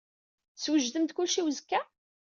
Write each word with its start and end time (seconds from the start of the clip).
Teswejdem-d 0.55 1.11
kullec 1.15 1.35
i 1.39 1.41
uzekka? 1.47 1.79